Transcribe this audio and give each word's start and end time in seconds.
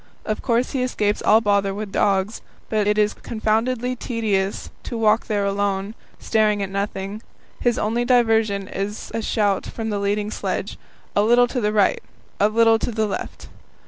Of 0.25 0.41
course 0.41 0.71
he 0.71 0.81
escapes 0.81 1.21
all 1.21 1.41
bother 1.41 1.75
with 1.75 1.91
dogs, 1.91 2.41
but 2.69 2.87
it 2.87 2.97
is 2.97 3.13
confoundedly 3.13 3.95
tedious 3.95 4.71
to 4.81 4.97
walk 4.97 5.27
there 5.27 5.45
alone, 5.45 5.93
staring 6.17 6.63
at 6.63 6.71
nothing. 6.71 7.21
His 7.59 7.77
only 7.77 8.03
diversion 8.03 8.67
is 8.67 9.11
a 9.13 9.21
shout 9.21 9.67
from 9.67 9.91
the 9.91 9.99
leading 9.99 10.31
sledge: 10.31 10.79
"A 11.15 11.21
little 11.21 11.45
to 11.45 11.61
the 11.61 11.71
right," 11.71 12.01
"A 12.39 12.49
little 12.49 12.79
to 12.79 12.91
the 12.91 13.05
left." 13.05 13.47